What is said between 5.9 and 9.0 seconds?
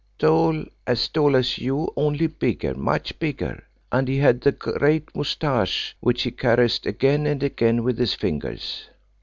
which he caressed again and again with his fingers."